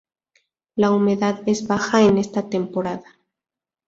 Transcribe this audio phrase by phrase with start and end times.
[0.73, 3.03] La humedad es baja en esta temporada.